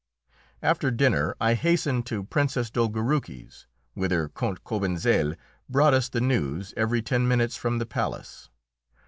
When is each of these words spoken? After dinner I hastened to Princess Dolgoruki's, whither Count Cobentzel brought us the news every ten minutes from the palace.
After 0.63 0.89
dinner 0.89 1.35
I 1.39 1.53
hastened 1.53 2.07
to 2.07 2.23
Princess 2.23 2.71
Dolgoruki's, 2.71 3.67
whither 3.93 4.29
Count 4.29 4.63
Cobentzel 4.63 5.35
brought 5.69 5.93
us 5.93 6.09
the 6.09 6.19
news 6.21 6.73
every 6.75 7.03
ten 7.03 7.27
minutes 7.27 7.55
from 7.55 7.77
the 7.77 7.85
palace. 7.85 8.49